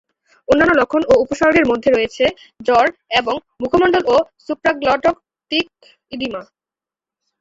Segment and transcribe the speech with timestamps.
[0.47, 2.23] অন্যান্য লক্ষণ ও উপসর্গের মধ্যে রয়েছে
[2.67, 2.85] জ্বর
[3.19, 5.67] এবং মুখমন্ডল ও সুপ্রাগ্লটটিক
[6.11, 6.41] ইডিমা।